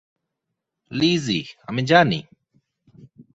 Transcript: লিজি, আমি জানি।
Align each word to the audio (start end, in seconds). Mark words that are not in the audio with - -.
লিজি, 0.91 1.39
আমি 1.67 1.81
জানি। 1.83 2.19